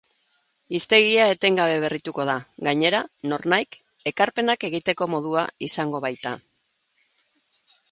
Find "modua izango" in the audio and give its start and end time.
5.15-6.03